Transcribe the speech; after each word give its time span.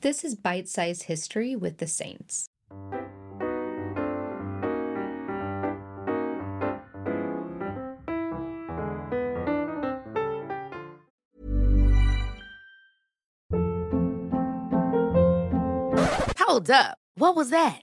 This 0.00 0.22
is 0.22 0.36
Bite 0.36 0.68
Size 0.68 1.02
History 1.02 1.56
with 1.56 1.78
the 1.78 1.88
Saints. 1.88 2.46
Hold 16.38 16.70
up. 16.70 16.96
What 17.16 17.34
was 17.34 17.50
that? 17.50 17.82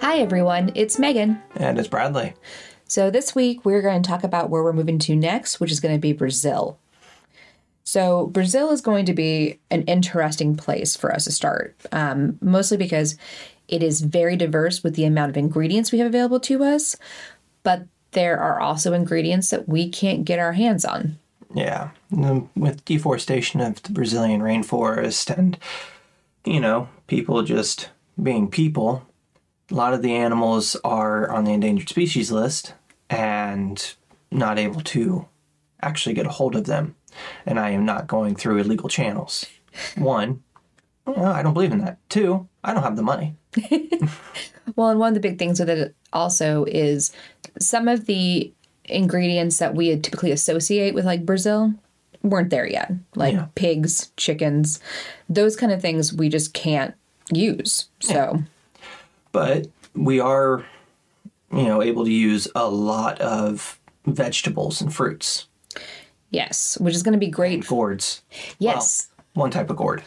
Hi, 0.00 0.18
everyone. 0.18 0.72
It's 0.74 0.98
Megan. 0.98 1.40
And 1.56 1.78
it's 1.78 1.88
Bradley. 1.88 2.34
So, 2.88 3.10
this 3.10 3.34
week 3.34 3.64
we're 3.64 3.82
going 3.82 4.02
to 4.02 4.08
talk 4.08 4.24
about 4.24 4.50
where 4.50 4.62
we're 4.62 4.72
moving 4.72 4.98
to 5.00 5.14
next, 5.14 5.60
which 5.60 5.70
is 5.70 5.80
going 5.80 5.94
to 5.94 6.00
be 6.00 6.12
Brazil. 6.12 6.78
So, 7.84 8.26
Brazil 8.26 8.70
is 8.70 8.80
going 8.80 9.04
to 9.06 9.14
be 9.14 9.58
an 9.70 9.82
interesting 9.82 10.56
place 10.56 10.96
for 10.96 11.12
us 11.12 11.24
to 11.24 11.32
start, 11.32 11.76
um, 11.92 12.38
mostly 12.40 12.76
because 12.76 13.16
it 13.68 13.82
is 13.82 14.00
very 14.00 14.36
diverse 14.36 14.82
with 14.82 14.96
the 14.96 15.04
amount 15.04 15.30
of 15.30 15.36
ingredients 15.36 15.92
we 15.92 15.98
have 15.98 16.08
available 16.08 16.40
to 16.40 16.64
us, 16.64 16.96
but 17.62 17.86
there 18.12 18.38
are 18.38 18.60
also 18.60 18.92
ingredients 18.92 19.50
that 19.50 19.68
we 19.68 19.88
can't 19.88 20.24
get 20.24 20.38
our 20.38 20.52
hands 20.52 20.84
on. 20.84 21.18
Yeah. 21.54 21.90
With 22.10 22.84
deforestation 22.84 23.60
of 23.60 23.82
the 23.82 23.92
Brazilian 23.92 24.40
rainforest 24.40 25.36
and, 25.36 25.58
you 26.44 26.60
know, 26.60 26.88
people 27.06 27.42
just 27.42 27.90
being 28.20 28.48
people, 28.48 29.06
a 29.70 29.74
lot 29.74 29.94
of 29.94 30.02
the 30.02 30.14
animals 30.14 30.76
are 30.84 31.30
on 31.30 31.44
the 31.44 31.52
endangered 31.52 31.88
species 31.88 32.32
list 32.32 32.74
and 33.08 33.94
not 34.30 34.58
able 34.58 34.80
to 34.80 35.26
actually 35.82 36.14
get 36.14 36.26
a 36.26 36.30
hold 36.30 36.56
of 36.56 36.66
them. 36.66 36.94
And 37.46 37.58
I 37.58 37.70
am 37.70 37.84
not 37.84 38.06
going 38.06 38.36
through 38.36 38.58
illegal 38.58 38.88
channels. 38.88 39.46
One, 39.96 40.42
I 41.06 41.42
don't 41.42 41.54
believe 41.54 41.72
in 41.72 41.78
that. 41.78 41.98
Two, 42.08 42.48
I 42.62 42.72
don't 42.72 42.82
have 42.82 42.96
the 42.96 43.02
money. 43.02 43.36
well, 44.76 44.90
and 44.90 45.00
one 45.00 45.08
of 45.08 45.14
the 45.14 45.20
big 45.20 45.38
things 45.38 45.58
with 45.58 45.70
it 45.70 45.94
also 46.12 46.64
is 46.64 47.12
some 47.58 47.88
of 47.88 48.06
the 48.06 48.52
ingredients 48.84 49.58
that 49.58 49.74
we 49.74 49.96
typically 49.98 50.30
associate 50.30 50.94
with 50.94 51.04
like 51.04 51.26
Brazil 51.26 51.72
weren't 52.22 52.50
there 52.50 52.66
yet. 52.66 52.92
Like 53.14 53.34
yeah. 53.34 53.46
pigs, 53.54 54.12
chickens, 54.16 54.80
those 55.28 55.56
kind 55.56 55.72
of 55.72 55.80
things 55.80 56.12
we 56.12 56.28
just 56.28 56.54
can't 56.54 56.94
use. 57.32 57.88
So 58.00 58.14
yeah. 58.14 58.36
But 59.32 59.68
we 59.94 60.20
are 60.20 60.64
you 61.52 61.64
know 61.64 61.82
able 61.82 62.04
to 62.04 62.12
use 62.12 62.48
a 62.54 62.68
lot 62.68 63.20
of 63.20 63.78
vegetables 64.06 64.80
and 64.80 64.94
fruits. 64.94 65.46
Yes, 66.30 66.78
which 66.80 66.94
is 66.94 67.02
going 67.02 67.12
to 67.12 67.18
be 67.18 67.28
great. 67.28 67.54
And 67.54 67.66
gourds. 67.66 68.22
Yes. 68.58 69.08
Well, 69.34 69.44
one 69.44 69.50
type 69.50 69.70
of 69.70 69.76
gourd. 69.76 70.02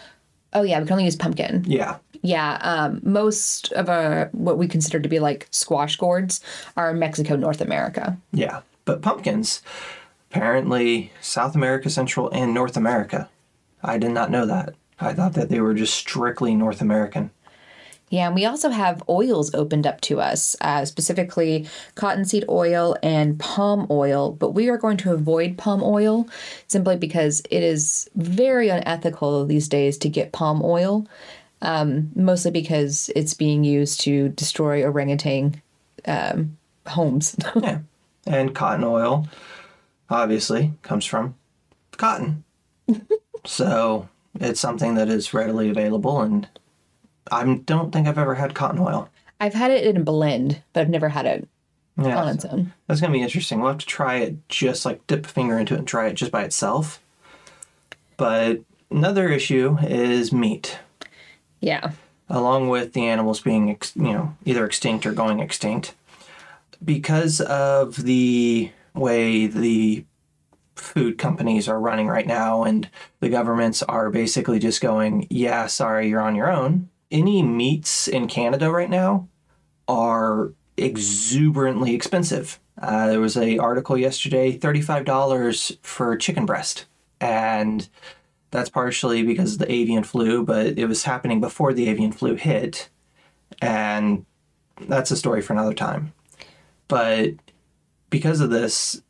Oh 0.53 0.63
yeah, 0.63 0.79
we 0.79 0.85
can 0.85 0.94
only 0.94 1.06
use 1.06 1.16
pumpkin. 1.16 1.63
Yeah. 1.67 1.97
Yeah, 2.22 2.57
um, 2.62 3.01
most 3.03 3.73
of 3.73 3.89
our 3.89 4.29
what 4.31 4.57
we 4.57 4.67
consider 4.67 5.00
to 5.00 5.09
be 5.09 5.19
like 5.19 5.47
squash 5.51 5.97
gourds 5.97 6.39
are 6.78 6.91
in 6.91 7.00
Mexico, 7.00 7.35
North 7.35 7.59
America. 7.59 8.17
Yeah, 8.31 8.62
but 8.85 9.01
pumpkins, 9.01 9.62
apparently 10.31 11.12
South 11.19 11.53
America, 11.53 11.89
Central, 11.89 12.29
and 12.29 12.53
North 12.53 12.78
America. 12.78 13.29
I 13.83 13.97
did 13.97 14.12
not 14.12 14.31
know 14.31 14.45
that. 14.45 14.75
I 15.01 15.13
thought 15.13 15.33
that 15.33 15.50
they 15.50 15.59
were 15.59 15.73
just 15.73 15.95
strictly 15.95 16.56
North 16.56 16.79
American. 16.79 17.31
Yeah, 18.13 18.28
and 18.28 18.35
we 18.35 18.46
also 18.46 18.69
have 18.69 19.01
oils 19.09 19.56
opened 19.56 19.88
up 19.88 20.00
to 20.01 20.22
us, 20.22 20.56
uh, 20.62 20.85
specifically 20.85 21.68
cottonseed 21.96 22.46
oil 22.47 22.96
and 23.01 23.40
palm 23.40 23.88
oil. 23.90 24.34
But 24.34 24.51
we 24.51 24.69
are 24.69 24.78
going 24.78 24.97
to 24.97 25.13
avoid 25.13 25.57
palm 25.57 25.81
oil 25.81 26.28
simply 26.68 26.96
because 26.96 27.41
it 27.50 27.63
is 27.63 28.07
very 28.13 28.69
unethical 28.69 29.47
these 29.47 29.68
days 29.68 29.97
to 29.97 30.09
get 30.09 30.31
palm 30.31 30.62
oil, 30.63 31.07
um, 31.63 32.12
mostly 32.13 32.51
because 32.51 33.09
it's 33.16 33.34
being 33.34 33.63
used 33.63 34.01
to 34.01 34.30
destroy 34.30 34.84
orangutan 34.84 35.59
um, 36.06 36.56
homes. 36.85 37.35
yeah, 37.56 37.80
and 38.28 38.53
cotton 38.53 38.84
oil 38.84 39.28
obviously 40.12 40.72
comes 40.84 41.03
from 41.03 41.34
cotton. 41.97 42.44
so 43.44 44.07
it's 44.40 44.59
something 44.59 44.94
that 44.94 45.09
is 45.09 45.34
readily 45.34 45.72
available 45.72 46.22
and 46.22 46.47
I 47.31 47.61
don't 47.66 47.91
think 47.91 48.07
I've 48.07 48.17
ever 48.17 48.35
had 48.35 48.53
cotton 48.53 48.79
oil. 48.79 49.09
I've 49.39 49.53
had 49.53 49.72
it 49.72 49.85
in 49.85 49.97
a 49.97 50.03
blend, 50.03 50.61
but 50.73 50.81
I've 50.81 50.89
never 50.89 51.09
had 51.09 51.25
it 51.25 51.47
yeah, 51.97 52.22
on 52.22 52.29
its 52.29 52.45
own. 52.45 52.73
That's 52.88 53.01
gonna 53.01 53.13
be 53.13 53.22
interesting. 53.22 53.59
We'll 53.59 53.72
have 53.72 53.79
to 53.79 53.85
try 53.85 54.17
it 54.17 54.50
just 54.50 54.85
like 54.85 55.06
dip 55.07 55.25
a 55.25 55.29
finger 55.29 55.57
into 55.57 55.73
it 55.73 55.79
and 55.79 55.88
try 55.88 56.07
it 56.07 56.13
just 56.13 56.31
by 56.31 56.44
itself. 56.44 57.01
But 58.17 58.62
another 58.89 59.29
issue 59.29 59.78
is 59.81 60.31
meat. 60.31 60.79
Yeah. 61.59 61.91
Along 62.29 62.69
with 62.69 62.94
the 62.94 63.06
animals 63.06 63.41
being, 63.41 63.69
ex- 63.69 63.95
you 63.95 64.13
know, 64.13 64.35
either 64.45 64.66
extinct 64.66 65.06
or 65.06 65.12
going 65.12 65.39
extinct, 65.39 65.94
because 66.83 67.41
of 67.41 68.03
the 68.03 68.72
way 68.94 69.47
the 69.47 70.06
food 70.75 71.17
companies 71.17 71.68
are 71.68 71.80
running 71.80 72.07
right 72.07 72.27
now, 72.27 72.63
and 72.63 72.89
the 73.19 73.30
governments 73.30 73.83
are 73.83 74.09
basically 74.09 74.59
just 74.59 74.81
going, 74.81 75.27
"Yeah, 75.30 75.68
sorry, 75.68 76.09
you're 76.09 76.21
on 76.21 76.36
your 76.36 76.51
own." 76.51 76.89
Any 77.13 77.44
meats 77.44 78.07
in 78.07 78.27
Canada 78.27 78.71
right 78.71 78.89
now 78.89 79.30
are 79.88 80.51
exuberantly 80.75 81.94
expensive. 81.94 82.60
Uh, 82.81 83.07
there 83.07 83.19
was 83.19 83.38
a 83.38 83.60
article 83.60 83.98
yesterday, 83.98 84.51
thirty-five 84.51 85.06
dollars 85.06 85.77
for 85.83 86.18
chicken 86.18 86.45
breast, 86.45 86.86
and 87.21 87.88
that's 88.50 88.69
partially 88.69 89.24
because 89.24 89.54
of 89.54 89.60
the 89.60 89.71
avian 89.71 90.04
flu, 90.04 90.44
but 90.44 90.77
it 90.77 90.88
was 90.88 91.04
happening 91.04 91.39
before 91.39 91.71
the 91.71 91.88
avian 91.88 92.12
flu 92.12 92.36
hit, 92.36 92.89
and 93.62 94.25
that's 94.81 95.12
a 95.12 95.16
story 95.16 95.42
for 95.42 95.54
another 95.54 95.74
time. 95.74 96.13
But 96.88 97.36
because 98.09 98.42
of 98.42 98.50
this, 98.50 99.01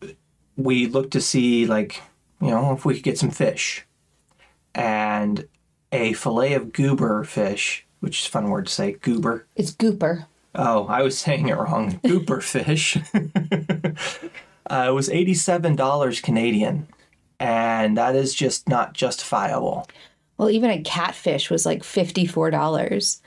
we 0.57 0.87
look 0.87 1.09
to 1.11 1.21
see 1.21 1.65
like 1.65 2.01
you 2.41 2.49
know 2.49 2.73
if 2.73 2.83
we 2.83 2.95
could 2.95 3.03
get 3.03 3.17
some 3.17 3.31
fish, 3.31 3.85
and 4.75 5.47
a 5.93 6.11
fillet 6.13 6.53
of 6.53 6.73
goober 6.73 7.23
fish 7.23 7.82
which 8.03 8.21
is 8.21 8.27
a 8.27 8.29
fun 8.29 8.49
word 8.49 8.67
to 8.67 8.71
say, 8.71 8.93
goober. 8.93 9.45
It's 9.55 9.71
gooper. 9.71 10.25
Oh, 10.55 10.85
I 10.87 11.01
was 11.01 11.17
saying 11.17 11.47
it 11.47 11.57
wrong. 11.57 11.93
Gooper 12.03 12.43
fish. 12.43 12.97
Uh, 14.69 14.85
it 14.87 14.91
was 14.93 15.09
$87 15.09 16.23
Canadian, 16.23 16.87
and 17.37 17.97
that 17.97 18.15
is 18.15 18.33
just 18.33 18.69
not 18.69 18.93
justifiable. 18.93 19.85
Well, 20.37 20.49
even 20.49 20.69
a 20.69 20.81
catfish 20.81 21.49
was 21.49 21.65
like 21.65 21.83
$54. 21.83 23.19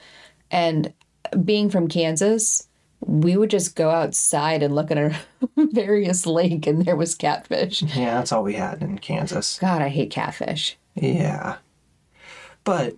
And 0.50 0.92
being 1.44 1.68
from 1.68 1.88
Kansas, 1.88 2.66
we 3.00 3.36
would 3.36 3.50
just 3.50 3.76
go 3.76 3.90
outside 3.90 4.62
and 4.62 4.74
look 4.74 4.90
at 4.90 4.98
a 4.98 5.16
various 5.56 6.26
lake 6.26 6.66
and 6.66 6.84
there 6.84 6.96
was 6.96 7.14
catfish. 7.14 7.82
Yeah, 7.82 8.14
that's 8.14 8.32
all 8.32 8.42
we 8.42 8.54
had 8.54 8.82
in 8.82 8.98
Kansas. 8.98 9.58
God, 9.58 9.82
I 9.82 9.88
hate 9.88 10.10
catfish. 10.10 10.76
Yeah. 10.94 11.56
But 12.64 12.94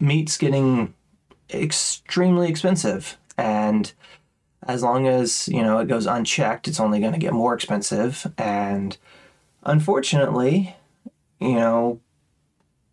meat's 0.00 0.38
getting 0.38 0.94
extremely 1.52 2.48
expensive. 2.48 3.18
And 3.36 3.92
as 4.66 4.82
long 4.82 5.06
as, 5.06 5.48
you 5.48 5.62
know, 5.62 5.78
it 5.78 5.88
goes 5.88 6.06
unchecked, 6.06 6.68
it's 6.68 6.80
only 6.80 7.00
going 7.00 7.12
to 7.12 7.18
get 7.18 7.32
more 7.32 7.54
expensive. 7.54 8.26
And 8.38 8.96
unfortunately, 9.62 10.74
you 11.40 11.54
know, 11.54 12.00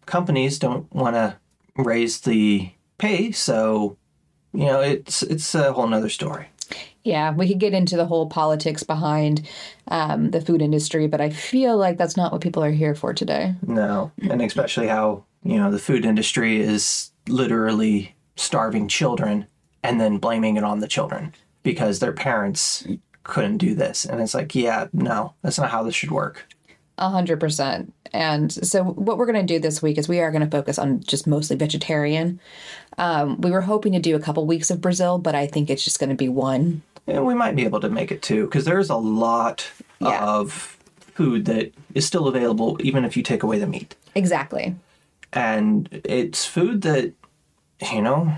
companies 0.06 0.60
don't 0.60 0.94
want 0.94 1.16
to 1.16 1.38
raise 1.78 2.22
the 2.22 2.72
pay. 2.98 3.32
So, 3.32 3.98
you 4.54 4.66
know, 4.66 4.82
it's, 4.82 5.24
it's 5.24 5.56
a 5.56 5.72
whole 5.72 5.88
nother 5.88 6.10
story. 6.10 6.48
Yeah, 7.04 7.34
we 7.34 7.48
could 7.48 7.60
get 7.60 7.74
into 7.74 7.98
the 7.98 8.06
whole 8.06 8.30
politics 8.30 8.84
behind 8.84 9.48
um, 9.88 10.32
the 10.32 10.42
food 10.42 10.62
industry, 10.62 11.08
but 11.08 11.20
I 11.20 11.30
feel 11.30 11.76
like 11.78 11.98
that's 11.98 12.16
not 12.16 12.32
what 12.32 12.42
people 12.42 12.64
are 12.64 12.72
here 12.72 12.94
for 12.94 13.14
today. 13.14 13.56
No. 13.66 14.12
And 14.30 14.42
especially 14.42 14.88
how, 14.88 15.24
you 15.44 15.58
know, 15.58 15.72
the 15.72 15.80
food 15.80 16.06
industry 16.06 16.60
is 16.62 17.12
literally 17.28 18.16
starving 18.36 18.88
children 18.88 19.46
and 19.84 20.00
then 20.00 20.18
blaming 20.18 20.58
it 20.58 20.64
on 20.64 20.80
the 20.80 20.88
children 20.88 21.34
because 21.64 22.00
their 22.00 22.14
parents 22.14 22.86
couldn't 23.24 23.58
do 23.58 23.76
this. 23.76 24.06
And 24.06 24.22
it's 24.22 24.34
like, 24.34 24.54
yeah, 24.56 24.88
no, 24.94 25.34
that's 25.42 25.58
not 25.58 25.70
how 25.72 25.84
this 25.84 25.96
should 25.96 26.12
work. 26.12 26.48
A 26.98 27.10
hundred 27.10 27.40
percent. 27.40 27.94
And 28.14 28.52
so, 28.52 28.84
what 28.84 29.18
we're 29.18 29.26
going 29.26 29.46
to 29.46 29.54
do 29.54 29.60
this 29.60 29.82
week 29.82 29.98
is 29.98 30.08
we 30.10 30.20
are 30.20 30.30
going 30.32 30.44
to 30.44 30.52
focus 30.52 30.78
on 30.78 31.00
just 31.02 31.26
mostly 31.26 31.56
vegetarian. 31.56 32.40
Um, 32.98 33.40
we 33.42 33.50
were 33.52 33.62
hoping 33.62 33.94
to 33.94 34.00
do 34.00 34.16
a 34.16 34.20
couple 34.20 34.46
weeks 34.46 34.70
of 34.70 34.82
Brazil, 34.82 35.18
but 35.18 35.34
I 35.34 35.48
think 35.48 35.70
it's 35.70 35.84
just 35.84 36.00
going 36.00 36.10
to 36.10 36.16
be 36.16 36.30
one. 36.30 36.82
And 37.08 37.26
we 37.26 37.34
might 37.34 37.56
be 37.56 37.64
able 37.64 37.80
to 37.80 37.90
make 37.90 38.12
it 38.12 38.22
two 38.22 38.46
because 38.46 38.66
there's 38.66 38.90
a 38.90 38.98
lot 38.98 39.66
Yeah. 40.00 40.24
of 40.24 40.78
food 41.16 41.46
that 41.46 41.72
is 41.96 42.06
still 42.06 42.28
available 42.28 42.78
even 42.82 43.04
if 43.06 43.16
you 43.18 43.24
take 43.24 43.42
away 43.44 43.58
the 43.58 43.68
meat. 43.68 43.96
Exactly. 44.14 44.76
And 45.34 45.90
it's 46.06 46.46
food 46.46 46.82
that, 46.82 47.14
you 47.92 48.02
know, 48.02 48.36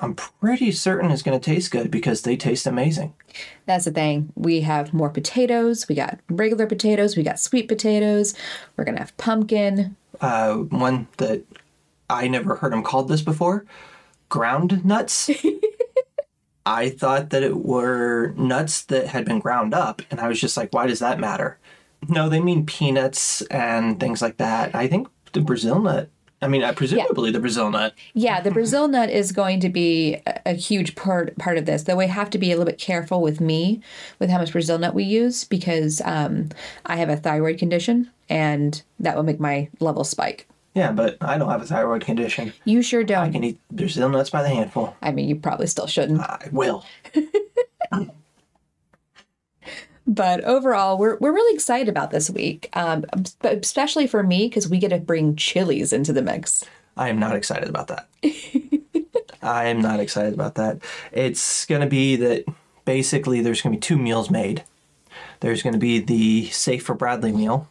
I'm 0.00 0.14
pretty 0.14 0.72
certain 0.72 1.10
is 1.10 1.22
going 1.22 1.38
to 1.38 1.44
taste 1.44 1.70
good 1.70 1.90
because 1.90 2.22
they 2.22 2.36
taste 2.36 2.66
amazing. 2.66 3.12
That's 3.66 3.84
the 3.84 3.90
thing. 3.90 4.32
We 4.34 4.62
have 4.62 4.94
more 4.94 5.10
potatoes. 5.10 5.88
We 5.88 5.94
got 5.94 6.20
regular 6.30 6.66
potatoes. 6.66 7.16
We 7.16 7.22
got 7.22 7.38
sweet 7.40 7.68
potatoes. 7.68 8.34
We're 8.76 8.84
going 8.84 8.96
to 8.96 9.02
have 9.02 9.16
pumpkin. 9.18 9.96
uh, 10.20 10.54
one 10.54 11.08
that 11.18 11.42
I 12.08 12.28
never 12.28 12.56
heard 12.56 12.72
them 12.72 12.82
called 12.82 13.08
this 13.08 13.22
before 13.22 13.64
ground 14.28 14.84
nuts. 14.84 15.30
I 16.66 16.90
thought 16.90 17.30
that 17.30 17.42
it 17.42 17.56
were 17.64 18.32
nuts 18.36 18.82
that 18.84 19.08
had 19.08 19.24
been 19.24 19.38
ground 19.40 19.74
up, 19.74 20.02
and 20.10 20.20
I 20.20 20.28
was 20.28 20.40
just 20.40 20.56
like, 20.56 20.72
why 20.72 20.86
does 20.86 20.98
that 21.00 21.18
matter? 21.18 21.58
No, 22.08 22.28
they 22.28 22.40
mean 22.40 22.64
peanuts 22.66 23.42
and 23.42 23.98
things 23.98 24.22
like 24.22 24.36
that. 24.36 24.74
I 24.74 24.86
think 24.86 25.08
the 25.32 25.40
Brazil 25.40 25.80
nut, 25.80 26.10
I 26.42 26.48
mean, 26.48 26.62
presumably 26.74 27.30
the 27.30 27.40
Brazil 27.40 27.70
nut. 27.70 27.94
Yeah, 28.14 28.40
the 28.40 28.50
Brazil 28.50 28.88
nut 28.88 29.10
is 29.10 29.30
going 29.32 29.60
to 29.60 29.68
be 29.68 30.14
a, 30.26 30.40
a 30.46 30.52
huge 30.54 30.94
part 30.94 31.36
part 31.38 31.58
of 31.58 31.66
this. 31.66 31.82
Though 31.82 31.96
we 31.96 32.06
have 32.06 32.30
to 32.30 32.38
be 32.38 32.50
a 32.50 32.56
little 32.56 32.70
bit 32.70 32.78
careful 32.78 33.20
with 33.20 33.40
me 33.40 33.82
with 34.18 34.30
how 34.30 34.38
much 34.38 34.52
Brazil 34.52 34.78
nut 34.78 34.94
we 34.94 35.04
use 35.04 35.44
because 35.44 36.00
um, 36.04 36.48
I 36.86 36.96
have 36.96 37.10
a 37.10 37.16
thyroid 37.16 37.58
condition, 37.58 38.10
and 38.28 38.82
that 38.98 39.16
will 39.16 39.22
make 39.22 39.40
my 39.40 39.68
level 39.80 40.04
spike. 40.04 40.46
Yeah, 40.74 40.92
but 40.92 41.16
I 41.20 41.36
don't 41.36 41.50
have 41.50 41.62
a 41.62 41.66
thyroid 41.66 42.02
condition. 42.02 42.52
You 42.64 42.80
sure 42.80 43.02
don't. 43.02 43.28
I 43.28 43.30
can 43.30 43.42
eat 43.42 43.58
Brazil 43.72 44.08
nuts 44.08 44.30
by 44.30 44.42
the 44.42 44.48
handful. 44.48 44.96
I 45.02 45.10
mean, 45.10 45.28
you 45.28 45.34
probably 45.34 45.66
still 45.66 45.88
shouldn't. 45.88 46.20
I 46.20 46.48
will. 46.52 46.84
But 50.10 50.42
overall, 50.42 50.98
we're 50.98 51.16
we're 51.18 51.32
really 51.32 51.54
excited 51.54 51.88
about 51.88 52.10
this 52.10 52.28
week, 52.28 52.68
um, 52.72 53.04
but 53.38 53.64
especially 53.64 54.08
for 54.08 54.24
me 54.24 54.48
because 54.48 54.68
we 54.68 54.78
get 54.78 54.88
to 54.88 54.98
bring 54.98 55.36
chilies 55.36 55.92
into 55.92 56.12
the 56.12 56.20
mix. 56.20 56.64
I 56.96 57.10
am 57.10 57.20
not 57.20 57.36
excited 57.36 57.68
about 57.68 57.86
that. 57.86 58.08
I 59.42 59.66
am 59.66 59.80
not 59.80 60.00
excited 60.00 60.34
about 60.34 60.56
that. 60.56 60.80
It's 61.12 61.64
going 61.66 61.80
to 61.80 61.86
be 61.86 62.16
that 62.16 62.44
basically 62.84 63.40
there's 63.40 63.62
going 63.62 63.72
to 63.72 63.76
be 63.76 63.80
two 63.80 63.96
meals 63.96 64.30
made. 64.30 64.64
There's 65.38 65.62
going 65.62 65.74
to 65.74 65.78
be 65.78 66.00
the 66.00 66.46
Safe 66.46 66.82
for 66.82 66.94
Bradley 66.96 67.30
meal 67.30 67.68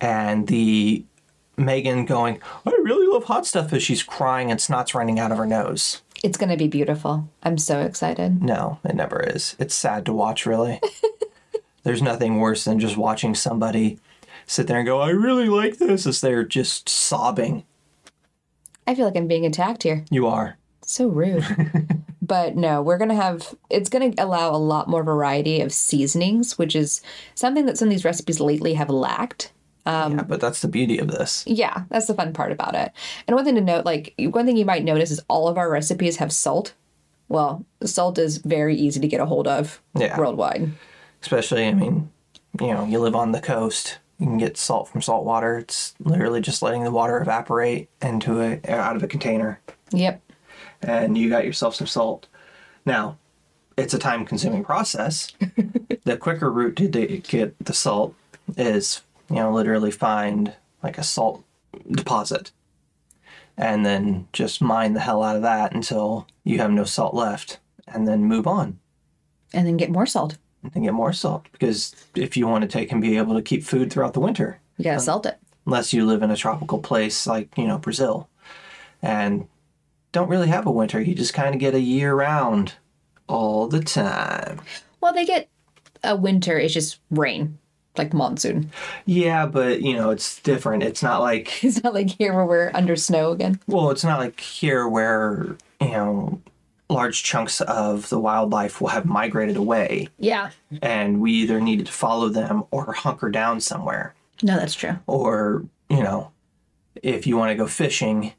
and 0.00 0.46
the 0.46 1.04
Megan 1.56 2.04
going, 2.04 2.40
I 2.64 2.70
really 2.70 3.08
love 3.12 3.24
hot 3.24 3.46
stuff 3.46 3.72
as 3.72 3.82
she's 3.82 4.04
crying 4.04 4.50
and 4.52 4.60
snot's 4.60 4.94
running 4.94 5.18
out 5.18 5.32
of 5.32 5.38
her 5.38 5.46
nose. 5.46 6.02
It's 6.22 6.38
going 6.38 6.50
to 6.50 6.56
be 6.56 6.68
beautiful. 6.68 7.28
I'm 7.42 7.58
so 7.58 7.80
excited. 7.80 8.42
No, 8.42 8.78
it 8.84 8.94
never 8.94 9.20
is. 9.20 9.56
It's 9.58 9.74
sad 9.74 10.06
to 10.06 10.12
watch, 10.12 10.46
really. 10.46 10.80
There's 11.84 12.02
nothing 12.02 12.38
worse 12.40 12.64
than 12.64 12.80
just 12.80 12.96
watching 12.96 13.34
somebody 13.34 13.98
sit 14.46 14.66
there 14.66 14.78
and 14.78 14.86
go, 14.86 15.00
I 15.00 15.10
really 15.10 15.48
like 15.48 15.78
this, 15.78 16.06
as 16.06 16.20
they're 16.20 16.44
just 16.44 16.88
sobbing. 16.88 17.64
I 18.86 18.94
feel 18.94 19.06
like 19.06 19.16
I'm 19.16 19.28
being 19.28 19.46
attacked 19.46 19.82
here. 19.82 20.04
You 20.10 20.26
are. 20.26 20.56
So 20.82 21.08
rude. 21.08 21.44
but 22.22 22.56
no, 22.56 22.82
we're 22.82 22.98
going 22.98 23.08
to 23.10 23.14
have, 23.14 23.54
it's 23.70 23.88
going 23.88 24.12
to 24.12 24.22
allow 24.22 24.50
a 24.50 24.56
lot 24.56 24.88
more 24.88 25.02
variety 25.02 25.60
of 25.60 25.72
seasonings, 25.72 26.58
which 26.58 26.76
is 26.76 27.00
something 27.34 27.66
that 27.66 27.78
some 27.78 27.88
of 27.88 27.92
these 27.92 28.04
recipes 28.04 28.40
lately 28.40 28.74
have 28.74 28.90
lacked. 28.90 29.52
Um, 29.86 30.16
yeah, 30.16 30.22
but 30.24 30.40
that's 30.40 30.62
the 30.62 30.68
beauty 30.68 30.98
of 30.98 31.08
this. 31.08 31.44
Yeah, 31.46 31.84
that's 31.90 32.06
the 32.06 32.14
fun 32.14 32.32
part 32.32 32.52
about 32.52 32.74
it. 32.74 32.92
And 33.26 33.34
one 33.34 33.44
thing 33.44 33.54
to 33.56 33.60
note, 33.60 33.84
like, 33.84 34.14
one 34.18 34.46
thing 34.46 34.56
you 34.56 34.64
might 34.64 34.84
notice 34.84 35.10
is 35.10 35.20
all 35.28 35.48
of 35.48 35.58
our 35.58 35.70
recipes 35.70 36.16
have 36.16 36.32
salt. 36.32 36.74
Well, 37.28 37.64
salt 37.84 38.18
is 38.18 38.38
very 38.38 38.76
easy 38.76 39.00
to 39.00 39.08
get 39.08 39.20
a 39.20 39.26
hold 39.26 39.46
of 39.48 39.80
Yeah. 39.98 40.18
worldwide. 40.18 40.72
Especially, 41.24 41.66
I 41.66 41.72
mean, 41.72 42.10
you 42.60 42.66
know, 42.66 42.84
you 42.84 42.98
live 42.98 43.14
on 43.14 43.32
the 43.32 43.40
coast. 43.40 43.98
You 44.18 44.26
can 44.26 44.36
get 44.36 44.58
salt 44.58 44.88
from 44.88 45.00
salt 45.00 45.24
water. 45.24 45.56
It's 45.56 45.94
literally 45.98 46.42
just 46.42 46.60
letting 46.60 46.84
the 46.84 46.90
water 46.90 47.18
evaporate 47.18 47.88
into 48.02 48.42
a 48.42 48.60
out 48.70 48.94
of 48.94 49.02
a 49.02 49.06
container, 49.08 49.58
Yep. 49.90 50.20
and 50.82 51.16
you 51.16 51.30
got 51.30 51.46
yourself 51.46 51.76
some 51.76 51.86
salt. 51.86 52.26
Now, 52.84 53.16
it's 53.78 53.94
a 53.94 53.98
time-consuming 53.98 54.64
process. 54.64 55.32
the 56.04 56.18
quicker 56.18 56.52
route 56.52 56.76
to 56.76 56.88
get 56.88 57.56
the 57.58 57.72
salt 57.72 58.14
is, 58.58 59.00
you 59.30 59.36
know, 59.36 59.50
literally 59.50 59.90
find 59.90 60.52
like 60.82 60.98
a 60.98 61.02
salt 61.02 61.42
deposit, 61.90 62.50
and 63.56 63.86
then 63.86 64.28
just 64.34 64.60
mine 64.60 64.92
the 64.92 65.00
hell 65.00 65.22
out 65.22 65.36
of 65.36 65.42
that 65.42 65.72
until 65.74 66.26
you 66.44 66.58
have 66.58 66.70
no 66.70 66.84
salt 66.84 67.14
left, 67.14 67.60
and 67.88 68.06
then 68.06 68.24
move 68.24 68.46
on. 68.46 68.78
And 69.54 69.66
then 69.66 69.78
get 69.78 69.90
more 69.90 70.04
salt. 70.04 70.36
And 70.74 70.84
get 70.84 70.94
more 70.94 71.12
salt 71.12 71.46
because 71.52 71.94
if 72.14 72.36
you 72.36 72.46
want 72.46 72.62
to 72.62 72.68
take 72.68 72.90
and 72.92 73.02
be 73.02 73.16
able 73.16 73.34
to 73.34 73.42
keep 73.42 73.62
food 73.64 73.92
throughout 73.92 74.14
the 74.14 74.20
winter, 74.20 74.58
You 74.78 74.84
gotta 74.84 74.96
um, 74.96 75.02
salt 75.02 75.26
it. 75.26 75.38
unless 75.66 75.92
you 75.92 76.06
live 76.06 76.22
in 76.22 76.30
a 76.30 76.36
tropical 76.36 76.78
place 76.78 77.26
like 77.26 77.48
you 77.58 77.66
know 77.66 77.78
Brazil, 77.78 78.28
and 79.02 79.46
don't 80.12 80.28
really 80.28 80.48
have 80.48 80.66
a 80.66 80.70
winter, 80.70 81.00
you 81.00 81.14
just 81.14 81.34
kind 81.34 81.54
of 81.54 81.60
get 81.60 81.74
a 81.74 81.80
year 81.80 82.14
round 82.14 82.74
all 83.28 83.66
the 83.68 83.80
time. 83.80 84.60
Well, 85.00 85.12
they 85.12 85.26
get 85.26 85.48
a 86.02 86.14
winter, 86.16 86.58
it's 86.58 86.72
just 86.74 87.00
rain, 87.10 87.58
like 87.98 88.14
monsoon. 88.14 88.70
Yeah, 89.06 89.46
but 89.46 89.82
you 89.82 89.94
know 89.94 90.10
it's 90.10 90.40
different. 90.40 90.82
It's 90.82 91.02
not 91.02 91.20
like 91.20 91.62
It's 91.64 91.82
not 91.82 91.94
like 91.94 92.10
here 92.10 92.32
where 92.34 92.46
we're 92.46 92.70
under 92.74 92.96
snow 92.96 93.32
again. 93.32 93.60
well, 93.66 93.90
it's 93.90 94.04
not 94.04 94.18
like 94.18 94.40
here 94.40 94.86
where 94.88 95.56
you 95.80 95.88
know 95.88 96.40
large 96.90 97.22
chunks 97.22 97.60
of 97.62 98.08
the 98.10 98.18
wildlife 98.20 98.80
will 98.80 98.88
have 98.88 99.06
migrated 99.06 99.56
away, 99.56 100.08
Yeah. 100.18 100.50
and 100.82 101.20
we 101.20 101.32
either 101.32 101.60
needed 101.60 101.86
to 101.86 101.92
follow 101.92 102.28
them 102.28 102.64
or 102.70 102.92
hunker 102.92 103.30
down 103.30 103.60
somewhere. 103.60 104.14
No, 104.42 104.56
that's 104.56 104.74
true. 104.74 104.96
or 105.06 105.64
you 105.88 106.02
know 106.02 106.30
if 107.02 107.26
you 107.26 107.36
want 107.36 107.50
to 107.50 107.54
go 107.54 107.66
fishing 107.66 108.32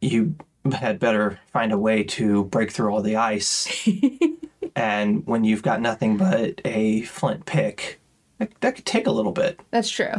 you 0.00 0.34
had 0.72 0.98
better 0.98 1.38
find 1.52 1.72
a 1.72 1.78
way 1.78 2.02
to 2.04 2.44
break 2.44 2.70
through 2.70 2.92
all 2.92 3.02
the 3.02 3.16
ice 3.16 3.88
and 4.76 5.26
when 5.26 5.44
you've 5.44 5.62
got 5.62 5.80
nothing 5.80 6.16
but 6.16 6.60
a 6.64 7.02
flint 7.02 7.44
pick 7.46 8.00
that, 8.38 8.50
that 8.60 8.74
could 8.76 8.86
take 8.86 9.06
a 9.06 9.10
little 9.12 9.32
bit 9.32 9.58
That's 9.70 9.90
true. 9.90 10.12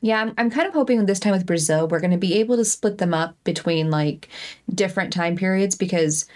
Yeah, 0.00 0.20
I'm, 0.20 0.32
I'm 0.38 0.50
kind 0.50 0.68
of 0.68 0.74
hoping 0.74 1.04
this 1.06 1.18
time 1.18 1.32
with 1.32 1.44
Brazil, 1.46 1.88
we're 1.88 1.98
going 1.98 2.12
to 2.12 2.16
be 2.18 2.34
able 2.38 2.56
to 2.56 2.64
split 2.64 2.98
them 2.98 3.12
up 3.12 3.34
between 3.42 3.90
like 3.90 4.28
different 4.72 5.12
time 5.12 5.34
periods 5.36 5.74
because 5.74 6.26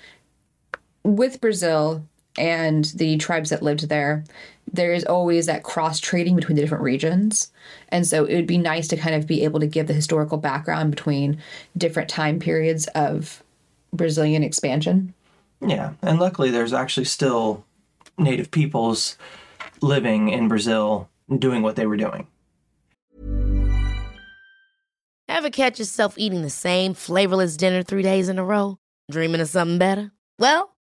with 1.05 1.41
Brazil 1.41 2.05
and 2.39 2.87
the 2.97 3.17
tribes 3.19 3.51
that 3.51 3.63
lived 3.63 3.89
there, 3.89 4.25
there 4.73 4.93
is 4.93 5.05
always 5.05 5.47
that 5.47 5.65
cross 5.65 6.01
trading 6.01 6.35
between 6.35 6.57
the 6.57 6.63
different 6.63 6.85
regions. 6.85 7.53
And 7.91 8.07
so 8.07 8.25
it 8.25 8.35
would 8.35 8.47
be 8.47 8.59
nice 8.59 8.89
to 8.89 8.97
kind 8.97 9.15
of 9.15 9.27
be 9.27 9.45
able 9.45 9.61
to 9.61 9.67
give 9.67 9.87
the 9.87 9.93
historical 9.93 10.39
background 10.39 10.91
between 10.91 11.39
different 11.77 12.09
time 12.09 12.39
periods 12.39 12.87
of 12.95 13.43
Brazilian 13.93 14.43
expansion. 14.43 15.13
yeah 15.61 15.93
and 16.03 16.19
luckily 16.19 16.51
there's 16.51 16.73
actually 16.73 17.05
still 17.05 17.63
native 18.17 18.51
peoples 18.51 19.19
living 19.83 20.31
in 20.31 20.49
Brazil 20.49 21.09
doing 21.39 21.63
what 21.63 21.77
they 21.77 21.87
were 21.87 21.97
doing. 21.97 22.27
Ever 25.29 25.51
catch 25.51 25.79
yourself 25.79 26.15
eating 26.17 26.43
the 26.43 26.51
same 26.51 26.95
flavorless 26.95 27.57
dinner 27.57 27.83
three 27.83 28.03
days 28.03 28.29
in 28.29 28.39
a 28.39 28.45
row? 28.45 28.79
Dreaming 29.11 29.41
of 29.41 29.49
something 29.49 29.79
better? 29.79 30.13
Well, 30.39 30.72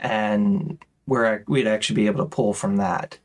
And 0.00 0.78
where 1.04 1.44
we'd 1.46 1.66
actually 1.66 1.96
be 1.96 2.06
able 2.06 2.24
to 2.24 2.30
pull 2.30 2.54
from 2.54 2.76
that. 2.76 3.18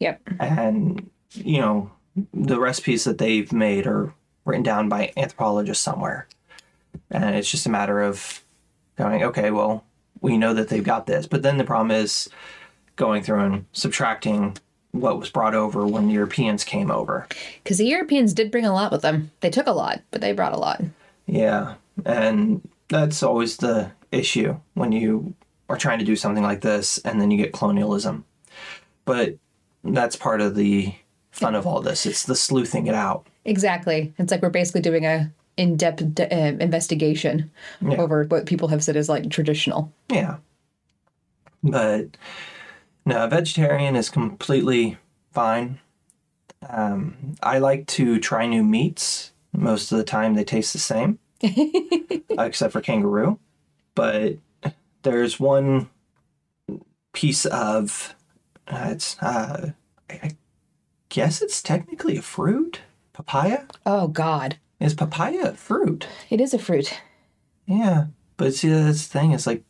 Yep. 0.00 0.20
And, 0.38 1.10
you 1.32 1.60
know, 1.60 1.90
the 2.34 2.60
recipes 2.60 3.04
that 3.04 3.18
they've 3.18 3.52
made 3.52 3.86
are 3.86 4.12
written 4.44 4.62
down 4.62 4.88
by 4.88 5.12
anthropologists 5.16 5.82
somewhere. 5.82 6.26
And 7.10 7.34
it's 7.34 7.50
just 7.50 7.66
a 7.66 7.70
matter 7.70 8.02
of 8.02 8.42
going, 8.96 9.22
okay, 9.22 9.50
well, 9.50 9.84
we 10.20 10.36
know 10.36 10.52
that 10.54 10.68
they've 10.68 10.84
got 10.84 11.06
this. 11.06 11.26
But 11.26 11.42
then 11.42 11.58
the 11.58 11.64
problem 11.64 11.90
is 11.90 12.28
going 12.96 13.22
through 13.22 13.40
and 13.40 13.66
subtracting 13.72 14.56
what 14.90 15.18
was 15.18 15.30
brought 15.30 15.54
over 15.54 15.86
when 15.86 16.08
the 16.08 16.14
Europeans 16.14 16.64
came 16.64 16.90
over. 16.90 17.26
Because 17.62 17.78
the 17.78 17.86
Europeans 17.86 18.34
did 18.34 18.50
bring 18.50 18.66
a 18.66 18.74
lot 18.74 18.90
with 18.90 19.02
them. 19.02 19.30
They 19.40 19.50
took 19.50 19.66
a 19.66 19.72
lot, 19.72 20.00
but 20.10 20.20
they 20.20 20.32
brought 20.32 20.54
a 20.54 20.58
lot. 20.58 20.82
Yeah. 21.26 21.74
And 22.04 22.66
that's 22.88 23.22
always 23.22 23.58
the 23.58 23.92
issue 24.10 24.56
when 24.74 24.92
you 24.92 25.34
are 25.68 25.76
trying 25.76 25.98
to 25.98 26.04
do 26.04 26.16
something 26.16 26.42
like 26.42 26.60
this 26.62 26.98
and 26.98 27.20
then 27.20 27.30
you 27.30 27.36
get 27.36 27.52
colonialism. 27.52 28.24
But 29.04 29.36
that's 29.84 30.16
part 30.16 30.40
of 30.40 30.54
the 30.54 30.94
fun 31.30 31.54
of 31.54 31.66
all 31.66 31.80
this. 31.80 32.06
It's 32.06 32.24
the 32.24 32.34
sleuthing 32.34 32.86
it 32.86 32.94
out. 32.94 33.26
Exactly. 33.44 34.12
It's 34.18 34.30
like 34.32 34.42
we're 34.42 34.50
basically 34.50 34.80
doing 34.80 35.06
a 35.06 35.30
in-depth 35.56 36.14
de- 36.14 36.32
uh, 36.34 36.52
investigation 36.60 37.50
Yeah. 37.80 37.96
over 37.96 38.24
what 38.24 38.46
people 38.46 38.68
have 38.68 38.82
said 38.84 38.96
is 38.96 39.08
like 39.08 39.28
traditional. 39.30 39.92
Yeah. 40.10 40.36
But 41.62 42.16
no, 43.04 43.26
vegetarian 43.26 43.96
is 43.96 44.10
completely 44.10 44.96
fine. 45.32 45.80
Um, 46.68 47.34
I 47.42 47.58
like 47.58 47.86
to 47.88 48.18
try 48.20 48.46
new 48.46 48.62
meats. 48.62 49.32
Most 49.52 49.90
of 49.90 49.98
the 49.98 50.04
time, 50.04 50.34
they 50.34 50.44
taste 50.44 50.72
the 50.72 50.78
same, 50.78 51.18
except 52.38 52.72
for 52.72 52.80
kangaroo. 52.80 53.38
But 53.94 54.36
there's 55.10 55.40
one 55.40 55.88
piece 57.12 57.46
of 57.46 58.14
uh, 58.66 58.88
it's 58.90 59.20
uh, 59.22 59.72
I 60.10 60.14
I 60.22 60.36
guess 61.08 61.40
it's 61.40 61.62
technically 61.62 62.18
a 62.18 62.22
fruit. 62.22 62.80
Papaya 63.12 63.64
Oh 63.84 64.08
God, 64.08 64.58
is 64.78 64.94
papaya 64.94 65.50
a 65.50 65.54
fruit? 65.54 66.06
it 66.30 66.40
is 66.40 66.54
a 66.54 66.58
fruit. 66.58 67.00
Yeah, 67.66 68.06
but 68.36 68.54
see, 68.54 68.68
that's 68.68 69.06
the 69.06 69.18
thing. 69.18 69.32
It's 69.32 69.46
like 69.46 69.64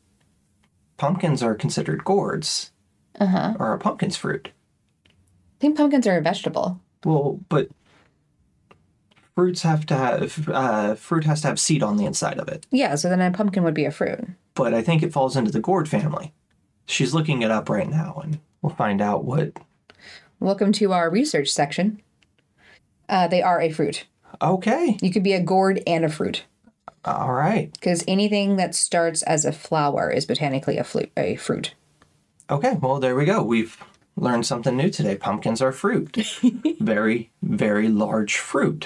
pumpkins 0.97 1.43
are 1.43 1.55
considered 1.55 2.05
gourds, 2.05 2.73
uh-huh. 3.19 3.55
or 3.59 3.73
a 3.73 3.79
pumpkin's 3.79 4.17
fruit. 4.17 4.51
I 5.07 5.61
think 5.61 5.77
pumpkins 5.77 6.07
are 6.07 6.19
a 6.19 6.23
vegetable. 6.23 6.81
Well, 7.05 7.41
but 7.49 7.69
fruits 9.35 9.63
have 9.63 9.87
to 9.87 9.95
have 9.95 10.49
uh, 10.49 10.95
fruit 10.97 11.25
has 11.25 11.41
to 11.43 11.49
have 11.49 11.61
seed 11.61 11.83
on 11.83 11.97
the 11.97 12.05
inside 12.07 12.39
of 12.39 12.49
it. 12.49 12.67
Yeah, 12.71 12.97
so 12.97 13.09
then 13.09 13.21
a 13.21 13.31
pumpkin 13.31 13.63
would 13.63 13.75
be 13.75 13.85
a 13.85 13.93
fruit. 13.93 14.29
But 14.59 14.75
I 14.75 14.83
think 14.83 15.05
it 15.05 15.13
falls 15.13 15.37
into 15.37 15.53
the 15.53 15.61
gourd 15.61 15.89
family. 15.89 16.33
She's 16.85 17.15
looking 17.15 17.43
it 17.43 17.51
up 17.53 17.69
right 17.69 17.89
now, 17.89 18.21
and 18.25 18.41
we'll 18.61 18.75
find 18.75 19.01
out 19.01 19.25
what. 19.25 19.53
Welcome 20.41 20.73
to 20.73 20.93
our 20.93 21.09
research 21.09 21.49
section. 21.49 22.03
Uh, 23.09 23.29
they 23.29 23.41
are 23.41 23.61
a 23.61 23.71
fruit. 23.71 24.07
Okay, 24.43 24.99
You 25.01 25.13
could 25.13 25.23
be 25.23 25.33
a 25.33 25.41
gourd 25.41 25.81
and 25.87 26.05
a 26.05 26.09
fruit 26.09 26.45
all 27.05 27.33
right, 27.33 27.73
because 27.73 28.03
anything 28.09 28.57
that 28.57 28.75
starts 28.75 29.23
as 29.23 29.45
a 29.45 29.53
flower 29.53 30.11
is 30.11 30.27
botanically 30.27 30.77
a, 30.77 30.83
flu- 30.83 31.07
a 31.17 31.37
fruit. 31.37 31.75
okay. 32.51 32.75
Well, 32.81 32.99
there 32.99 33.15
we 33.15 33.27
go. 33.27 33.45
We've 33.45 33.81
learned 34.17 34.45
something 34.45 34.77
new 34.77 34.91
today. 34.91 35.15
Pumpkins 35.17 35.63
are 35.63 35.71
fruit. 35.71 36.17
very, 36.81 37.31
very 37.43 37.89
large 37.89 38.37
fruit. 38.39 38.85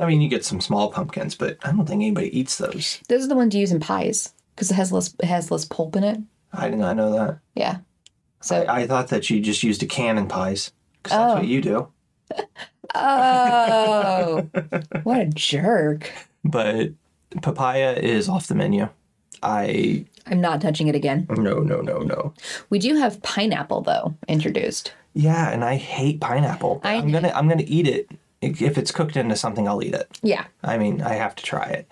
I 0.00 0.06
mean, 0.06 0.20
you 0.20 0.28
get 0.28 0.44
some 0.44 0.60
small 0.60 0.92
pumpkins, 0.92 1.34
but 1.34 1.58
I 1.64 1.72
don't 1.72 1.86
think 1.86 2.00
anybody 2.00 2.38
eats 2.38 2.56
those. 2.58 3.00
Those 3.08 3.24
are 3.24 3.28
the 3.28 3.34
ones 3.34 3.54
you 3.56 3.60
use 3.62 3.72
in 3.72 3.80
pies 3.80 4.32
because 4.54 4.70
it 4.70 4.74
has 4.74 4.92
less 4.92 5.14
it 5.22 5.26
has 5.26 5.50
less 5.50 5.64
pulp 5.64 5.96
in 5.96 6.04
it. 6.04 6.18
I 6.52 6.68
did 6.68 6.78
not 6.78 6.96
know 6.96 7.12
that. 7.12 7.38
Yeah. 7.54 7.78
So 8.40 8.64
I 8.68 8.86
thought 8.86 9.08
that 9.08 9.28
you 9.30 9.40
just 9.40 9.62
used 9.62 9.82
a 9.82 9.86
can 9.86 10.18
in 10.18 10.26
pies 10.26 10.72
because 11.02 11.18
that's 11.18 11.34
what 11.34 11.44
oh. 11.44 11.46
you 11.46 11.60
do. 11.60 11.88
oh, 12.94 14.48
what 15.02 15.20
a 15.20 15.26
jerk! 15.26 16.10
But 16.44 16.90
papaya 17.42 17.92
is 17.92 18.28
off 18.28 18.46
the 18.46 18.54
menu. 18.54 18.88
I 19.42 20.04
I'm 20.26 20.40
not 20.40 20.60
touching 20.60 20.88
it 20.88 20.94
again. 20.94 21.26
no 21.30 21.60
no 21.60 21.80
no 21.80 21.98
no. 21.98 22.34
We 22.70 22.78
do 22.78 22.96
have 22.96 23.22
pineapple 23.22 23.82
though 23.82 24.14
introduced. 24.28 24.92
Yeah, 25.12 25.50
and 25.50 25.64
I 25.64 25.76
hate 25.76 26.20
pineapple. 26.20 26.80
I- 26.84 26.94
I'm 26.94 27.10
gonna 27.10 27.32
I'm 27.34 27.48
gonna 27.48 27.64
eat 27.66 27.86
it 27.86 28.10
if 28.40 28.78
it's 28.78 28.90
cooked 28.90 29.16
into 29.16 29.36
something. 29.36 29.68
I'll 29.68 29.82
eat 29.82 29.94
it. 29.94 30.18
Yeah. 30.22 30.44
I 30.62 30.78
mean, 30.78 31.02
I 31.02 31.14
have 31.14 31.34
to 31.36 31.42
try 31.42 31.66
it. 31.66 31.88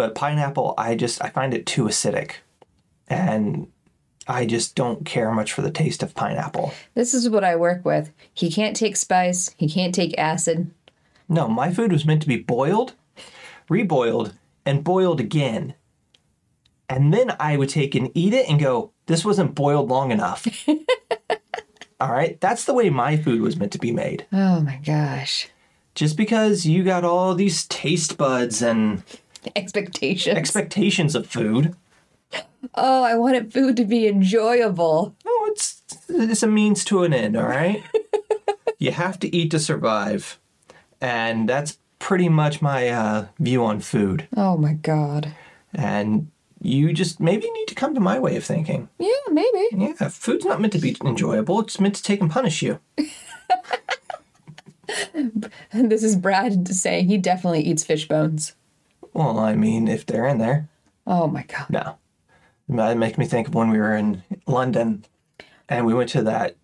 But 0.00 0.14
pineapple, 0.14 0.72
I 0.78 0.94
just 0.94 1.22
I 1.22 1.28
find 1.28 1.52
it 1.52 1.66
too 1.66 1.84
acidic, 1.84 2.36
and 3.08 3.70
I 4.26 4.46
just 4.46 4.74
don't 4.74 5.04
care 5.04 5.30
much 5.30 5.52
for 5.52 5.60
the 5.60 5.70
taste 5.70 6.02
of 6.02 6.14
pineapple. 6.14 6.72
This 6.94 7.12
is 7.12 7.28
what 7.28 7.44
I 7.44 7.54
work 7.54 7.84
with. 7.84 8.10
He 8.32 8.50
can't 8.50 8.74
take 8.74 8.96
spice. 8.96 9.54
He 9.58 9.68
can't 9.68 9.94
take 9.94 10.16
acid. 10.16 10.70
No, 11.28 11.48
my 11.48 11.70
food 11.70 11.92
was 11.92 12.06
meant 12.06 12.22
to 12.22 12.28
be 12.28 12.38
boiled, 12.38 12.94
reboiled, 13.68 14.32
and 14.64 14.82
boiled 14.82 15.20
again. 15.20 15.74
And 16.88 17.12
then 17.12 17.36
I 17.38 17.58
would 17.58 17.68
take 17.68 17.94
and 17.94 18.10
eat 18.14 18.32
it 18.32 18.48
and 18.48 18.58
go, 18.58 18.92
this 19.04 19.22
wasn't 19.22 19.54
boiled 19.54 19.90
long 19.90 20.12
enough. 20.12 20.48
All 22.00 22.10
right, 22.10 22.40
that's 22.40 22.64
the 22.64 22.72
way 22.72 22.88
my 22.88 23.18
food 23.18 23.42
was 23.42 23.58
meant 23.58 23.72
to 23.72 23.78
be 23.78 23.92
made. 23.92 24.24
Oh 24.32 24.62
my 24.62 24.80
gosh. 24.82 25.50
Just 25.94 26.16
because 26.16 26.64
you 26.64 26.84
got 26.84 27.04
all 27.04 27.34
these 27.34 27.66
taste 27.66 28.16
buds 28.16 28.62
and 28.62 29.02
Expectations. 29.56 30.36
expectations 30.36 31.14
of 31.14 31.26
food, 31.26 31.74
oh, 32.74 33.02
I 33.02 33.14
wanted 33.14 33.52
food 33.52 33.76
to 33.78 33.84
be 33.84 34.06
enjoyable. 34.06 35.14
no, 35.24 35.32
it's 35.46 35.82
it's 36.08 36.42
a 36.42 36.46
means 36.46 36.84
to 36.86 37.04
an 37.04 37.14
end. 37.14 37.36
All 37.36 37.48
right, 37.48 37.82
you 38.78 38.92
have 38.92 39.18
to 39.20 39.34
eat 39.34 39.50
to 39.52 39.58
survive, 39.58 40.38
and 41.00 41.48
that's 41.48 41.78
pretty 41.98 42.28
much 42.28 42.60
my 42.60 42.88
uh, 42.88 43.26
view 43.38 43.64
on 43.64 43.80
food. 43.80 44.26
Oh 44.36 44.56
my 44.56 44.74
god. 44.74 45.34
And 45.72 46.30
you 46.60 46.92
just 46.92 47.20
maybe 47.20 47.48
need 47.50 47.68
to 47.68 47.74
come 47.74 47.94
to 47.94 48.00
my 48.00 48.18
way 48.18 48.36
of 48.36 48.44
thinking. 48.44 48.88
Yeah, 48.98 49.12
maybe. 49.30 49.68
Yeah, 49.72 50.08
food's 50.08 50.44
not 50.44 50.60
meant 50.60 50.72
to 50.74 50.78
be 50.78 50.96
enjoyable. 51.04 51.60
It's 51.60 51.80
meant 51.80 51.94
to 51.94 52.02
take 52.02 52.20
and 52.20 52.30
punish 52.30 52.60
you. 52.62 52.80
And 55.16 55.48
this 55.90 56.02
is 56.02 56.16
Brad 56.16 56.68
saying 56.68 57.06
he 57.08 57.16
definitely 57.18 57.62
eats 57.62 57.84
fish 57.84 58.08
bones. 58.08 58.54
Well, 59.12 59.38
I 59.38 59.54
mean, 59.54 59.88
if 59.88 60.06
they're 60.06 60.26
in 60.26 60.38
there, 60.38 60.68
Oh 61.06 61.26
my 61.26 61.42
god. 61.44 61.66
no. 61.70 61.96
That 62.68 62.96
makes 62.98 63.18
me 63.18 63.26
think 63.26 63.48
of 63.48 63.54
when 63.54 63.70
we 63.70 63.78
were 63.78 63.94
in 63.96 64.22
London 64.46 65.04
and 65.68 65.84
we 65.86 65.94
went 65.94 66.08
to 66.10 66.22
that 66.22 66.56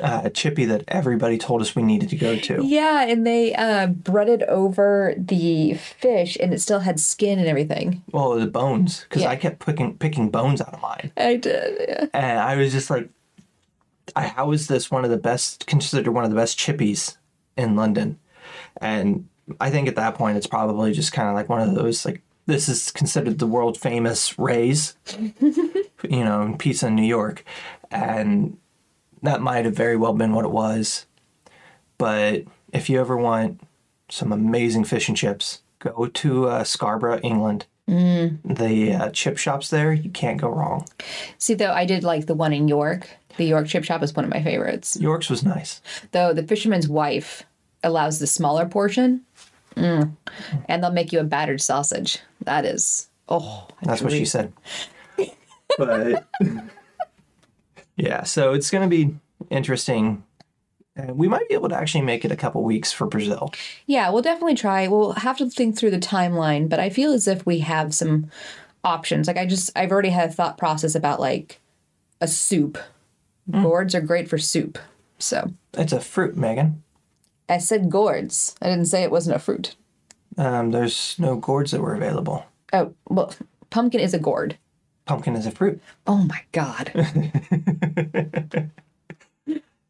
uh, 0.00 0.30
chippy 0.30 0.64
that 0.64 0.84
everybody 0.88 1.36
told 1.36 1.60
us 1.60 1.74
we 1.76 1.82
needed 1.82 2.08
to 2.10 2.16
go 2.16 2.36
to. 2.36 2.64
Yeah, 2.64 3.02
and 3.04 3.26
they 3.26 3.52
uh, 3.54 3.88
breaded 3.88 4.44
over 4.44 5.12
the 5.18 5.74
fish, 5.74 6.38
and 6.40 6.54
it 6.54 6.60
still 6.60 6.78
had 6.80 7.00
skin 7.00 7.38
and 7.40 7.48
everything. 7.48 8.02
Well, 8.12 8.38
the 8.38 8.46
bones, 8.46 9.00
because 9.02 9.22
Yeah. 9.22 9.30
I 9.30 9.36
kept 9.36 9.58
picking 9.66 9.98
picking 9.98 10.30
bones 10.30 10.60
out 10.60 10.72
of 10.72 10.80
mine, 10.80 11.10
I 11.16 11.34
did. 11.36 11.74
Yeah. 11.88 12.06
and 12.14 12.38
I 12.38 12.54
was 12.56 12.70
just 12.72 12.90
like, 12.90 13.08
I, 14.14 14.28
"How 14.28 14.52
is 14.52 14.68
this 14.68 14.88
one 14.90 15.04
of 15.04 15.10
the 15.10 15.16
best 15.18 15.66
considered 15.66 16.08
one 16.12 16.22
of 16.24 16.30
the 16.30 16.36
best 16.36 16.56
chippies 16.58 17.16
in 17.56 17.74
London?" 17.74 18.18
And 18.80 19.26
I 19.60 19.70
think 19.70 19.88
at 19.88 19.96
that 19.96 20.14
point, 20.14 20.36
it's 20.36 20.46
probably 20.46 20.92
just 20.92 21.12
kind 21.12 21.28
of 21.28 21.34
like 21.34 21.48
one 21.48 21.60
of 21.60 21.74
those, 21.74 22.04
like, 22.04 22.22
this 22.46 22.68
is 22.68 22.90
considered 22.90 23.38
the 23.38 23.46
world 23.46 23.78
famous 23.78 24.38
Ray's, 24.38 24.96
you 25.18 26.24
know, 26.24 26.42
in 26.42 26.58
pizza 26.58 26.88
in 26.88 26.96
New 26.96 27.02
York. 27.02 27.44
And 27.90 28.58
that 29.22 29.40
might 29.40 29.64
have 29.64 29.76
very 29.76 29.96
well 29.96 30.12
been 30.12 30.32
what 30.32 30.44
it 30.44 30.50
was. 30.50 31.06
But 31.98 32.44
if 32.72 32.90
you 32.90 33.00
ever 33.00 33.16
want 33.16 33.60
some 34.08 34.32
amazing 34.32 34.84
fish 34.84 35.08
and 35.08 35.16
chips, 35.16 35.62
go 35.78 36.06
to 36.06 36.48
uh, 36.48 36.64
Scarborough, 36.64 37.20
England. 37.20 37.66
Mm. 37.88 38.38
The 38.44 38.92
uh, 38.92 39.10
chip 39.10 39.38
shops 39.38 39.70
there, 39.70 39.92
you 39.92 40.10
can't 40.10 40.40
go 40.40 40.48
wrong. 40.48 40.86
See, 41.38 41.54
though, 41.54 41.72
I 41.72 41.84
did 41.84 42.04
like 42.04 42.26
the 42.26 42.34
one 42.34 42.52
in 42.52 42.68
York. 42.68 43.08
The 43.36 43.44
York 43.44 43.66
chip 43.66 43.84
shop 43.84 44.02
is 44.02 44.14
one 44.14 44.24
of 44.24 44.30
my 44.30 44.42
favorites. 44.42 44.96
York's 45.00 45.28
was 45.28 45.42
nice. 45.42 45.80
Though 46.12 46.32
the 46.32 46.42
fisherman's 46.42 46.88
wife 46.88 47.42
allows 47.82 48.18
the 48.18 48.26
smaller 48.26 48.66
portion, 48.66 49.22
mm. 49.74 50.16
and 50.68 50.82
they'll 50.82 50.92
make 50.92 51.12
you 51.12 51.20
a 51.20 51.24
battered 51.24 51.60
sausage. 51.60 52.18
That 52.42 52.64
is, 52.64 53.08
oh. 53.28 53.68
That's 53.82 54.02
what 54.02 54.12
she 54.12 54.24
said. 54.24 54.52
but 55.78 56.26
yeah, 57.96 58.22
so 58.24 58.52
it's 58.52 58.70
going 58.70 58.88
to 58.88 58.94
be 58.94 59.14
interesting. 59.50 60.24
Uh, 60.98 61.14
we 61.14 61.28
might 61.28 61.48
be 61.48 61.54
able 61.54 61.68
to 61.68 61.76
actually 61.76 62.02
make 62.02 62.24
it 62.24 62.32
a 62.32 62.36
couple 62.36 62.62
weeks 62.62 62.92
for 62.92 63.06
Brazil. 63.06 63.52
Yeah, 63.86 64.10
we'll 64.10 64.22
definitely 64.22 64.54
try. 64.54 64.88
We'll 64.88 65.12
have 65.12 65.38
to 65.38 65.48
think 65.48 65.76
through 65.76 65.90
the 65.90 65.98
timeline, 65.98 66.68
but 66.68 66.80
I 66.80 66.90
feel 66.90 67.12
as 67.12 67.26
if 67.26 67.46
we 67.46 67.60
have 67.60 67.94
some 67.94 68.30
options. 68.84 69.26
Like 69.26 69.38
I 69.38 69.46
just, 69.46 69.70
I've 69.76 69.90
already 69.90 70.10
had 70.10 70.30
a 70.30 70.32
thought 70.32 70.58
process 70.58 70.94
about 70.94 71.20
like 71.20 71.60
a 72.20 72.28
soup. 72.28 72.78
Mm. 73.50 73.62
Gourds 73.62 73.94
are 73.94 74.00
great 74.00 74.28
for 74.28 74.38
soup. 74.38 74.78
So 75.18 75.52
it's 75.74 75.92
a 75.92 76.00
fruit, 76.00 76.36
Megan. 76.36 76.82
I 77.52 77.58
said 77.58 77.90
gourds. 77.90 78.56
I 78.62 78.70
didn't 78.70 78.86
say 78.86 79.02
it 79.02 79.10
wasn't 79.10 79.36
a 79.36 79.38
fruit. 79.38 79.76
Um, 80.38 80.70
there's 80.70 81.16
no 81.18 81.36
gourds 81.36 81.72
that 81.72 81.82
were 81.82 81.94
available. 81.94 82.46
Oh 82.72 82.94
well, 83.10 83.34
pumpkin 83.68 84.00
is 84.00 84.14
a 84.14 84.18
gourd. 84.18 84.56
Pumpkin 85.04 85.36
is 85.36 85.44
a 85.44 85.50
fruit. 85.50 85.78
Oh 86.06 86.16
my 86.16 86.40
god. 86.52 86.90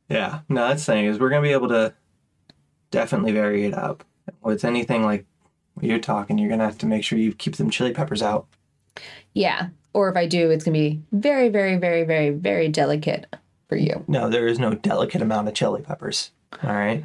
yeah, 0.09 0.40
no, 0.49 0.66
that's 0.66 0.85
the 0.85 0.92
thing 0.92 1.04
is 1.04 1.21
we're 1.21 1.31
gonna 1.31 1.42
be 1.42 1.52
able 1.52 1.69
to 1.69 1.95
definitely 2.90 3.31
vary 3.31 3.64
it 3.64 3.75
up 3.75 4.02
with 4.42 4.64
anything 4.64 5.04
like 5.04 5.25
you're 5.81 6.00
talking. 6.00 6.38
You're 6.38 6.50
gonna 6.50 6.64
have 6.64 6.78
to 6.78 6.87
make 6.87 7.04
sure 7.04 7.16
you 7.16 7.33
keep 7.33 7.54
them 7.54 7.71
chili 7.71 7.92
peppers 7.92 8.23
out. 8.23 8.49
Yeah, 9.35 9.69
or 9.95 10.09
if 10.09 10.16
I 10.16 10.26
do, 10.26 10.50
it's 10.50 10.64
gonna 10.64 10.76
be 10.76 11.00
very, 11.12 11.49
very, 11.49 11.76
very, 11.76 12.02
very, 12.02 12.31
very 12.31 12.66
delicate 12.66 13.33
for 13.69 13.76
you. 13.76 14.04
No, 14.09 14.28
there 14.28 14.49
is 14.49 14.59
no 14.59 14.75
delicate 14.75 15.23
amount 15.23 15.47
of 15.47 15.54
chili 15.54 15.83
peppers. 15.83 16.33
All 16.64 16.75
right. 16.75 17.04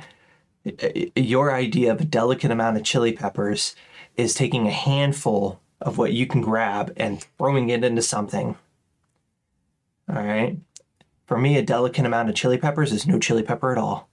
Your 1.16 1.54
idea 1.54 1.92
of 1.92 2.02
a 2.02 2.06
delicate 2.06 2.52
amount 2.52 2.78
of 2.78 2.84
chili 2.84 3.12
peppers 3.12 3.76
is 4.16 4.34
taking 4.34 4.68
a 4.68 4.72
handful 4.72 5.60
of 5.82 5.98
what 5.98 6.14
you 6.14 6.26
can 6.26 6.42
grab 6.42 6.94
and 6.98 7.24
throwing 7.38 7.70
it 7.70 7.84
into 7.84 8.02
something. 8.02 8.58
All 10.10 10.16
right. 10.16 10.58
For 11.26 11.38
me, 11.38 11.58
a 11.58 11.62
delicate 11.62 12.06
amount 12.06 12.30
of 12.30 12.36
chili 12.36 12.58
peppers 12.58 12.94
is 12.94 13.06
no 13.06 13.20
chili 13.20 13.44
pepper 13.44 13.72
at 13.72 13.78
all. 13.78 14.10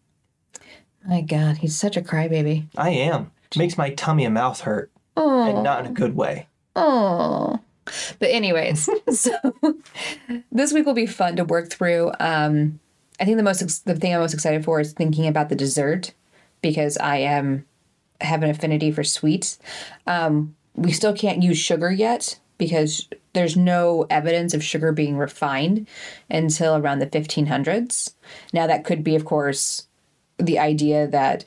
My 1.07 1.21
God, 1.21 1.59
he's 1.59 1.77
such 1.77 1.97
a 1.97 2.03
crybaby. 2.03 2.67
I 2.77 2.91
am. 2.91 3.31
It 3.51 3.59
makes 3.59 3.79
my 3.79 3.91
tummy 3.91 4.25
and 4.25 4.35
mouth 4.35 4.61
hurt. 4.61 4.91
And 5.17 5.63
not 5.63 5.81
in 5.81 5.87
a 5.87 5.95
good 5.95 6.17
way. 6.17 6.49
Oh. 6.75 7.61
But 8.19 8.31
anyways, 8.31 8.89
so 9.11 9.33
this 10.51 10.73
week 10.73 10.87
will 10.87 10.95
be 10.95 11.07
fun 11.07 11.37
to 11.37 11.45
work 11.45 11.71
through. 11.71 12.13
Um, 12.19 12.81
I 13.21 13.25
think 13.25 13.37
the 13.37 13.43
most 13.43 13.85
the 13.85 13.95
thing 13.95 14.15
I'm 14.15 14.21
most 14.21 14.35
excited 14.35 14.65
for 14.65 14.81
is 14.81 14.93
thinking 14.93 15.27
about 15.27 15.51
the 15.51 15.55
dessert 15.55 16.13
because 16.65 16.97
I 16.97 17.19
am 17.19 17.67
have 18.23 18.43
an 18.43 18.49
affinity 18.49 18.91
for 18.91 19.05
sweets. 19.05 19.59
Um, 20.07 20.57
we 20.75 20.93
still 20.93 21.13
can't 21.13 21.43
use 21.43 21.59
sugar 21.59 21.93
yet 21.93 22.41
because 22.57 23.07
there's 23.35 23.55
no 23.55 24.07
evidence 24.09 24.55
of 24.55 24.65
sugar 24.65 24.91
being 24.91 25.19
refined 25.19 25.87
until 26.31 26.77
around 26.77 27.01
the 27.01 27.07
1500s. 27.07 28.15
Now 28.55 28.67
that 28.67 28.85
could 28.85 29.05
be, 29.05 29.15
of 29.15 29.27
course, 29.27 29.87
the 30.39 30.59
idea 30.59 31.07
that 31.07 31.45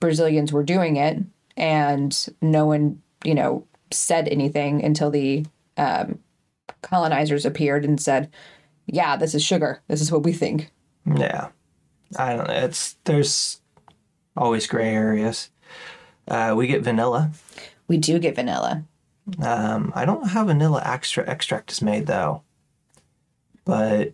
Brazilians 0.00 0.52
were 0.52 0.64
doing 0.64 0.96
it 0.96 1.18
and 1.56 2.28
no 2.42 2.66
one, 2.66 3.00
you 3.22 3.36
know, 3.36 3.64
said 3.92 4.26
anything 4.26 4.84
until 4.84 5.12
the 5.12 5.46
um, 5.76 6.18
colonizers 6.82 7.46
appeared 7.46 7.84
and 7.84 8.00
said, 8.00 8.28
"Yeah, 8.86 9.16
this 9.16 9.36
is 9.36 9.44
sugar. 9.44 9.82
This 9.86 10.00
is 10.00 10.10
what 10.10 10.24
we 10.24 10.32
think." 10.32 10.72
Yeah, 11.06 11.48
I 12.16 12.34
don't 12.34 12.48
know. 12.48 12.54
It's 12.54 12.96
there's 13.04 13.60
always 14.38 14.66
gray 14.66 14.94
areas. 14.94 15.50
Uh, 16.26 16.54
we 16.56 16.66
get 16.66 16.82
vanilla. 16.82 17.30
We 17.88 17.96
do 17.96 18.18
get 18.18 18.34
vanilla. 18.34 18.84
Um, 19.42 19.92
I 19.94 20.04
don't 20.04 20.22
know 20.22 20.28
how 20.28 20.44
vanilla 20.44 20.82
extra 20.84 21.28
extract 21.28 21.70
is 21.70 21.82
made 21.82 22.06
though, 22.06 22.42
but 23.64 24.12